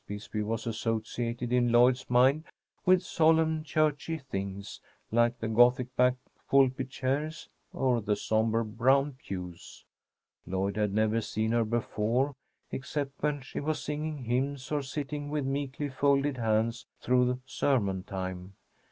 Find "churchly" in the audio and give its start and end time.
3.63-4.17